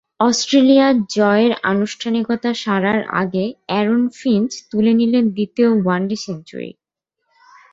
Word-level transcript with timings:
Australia 0.19 0.87
জয়ের 1.09 1.53
আনুষ্ঠানিকতা 1.63 2.51
সারার 2.53 3.01
আগে 3.21 3.45
অ্যারন 3.65 4.03
ফিঞ্চ 4.09 4.51
তুলে 4.71 4.91
নিলেন 4.93 5.25
দ্বিতীয় 5.29 5.69
ওয়ানডে 5.75 6.15
সেঞ্চুরি। 6.15 6.71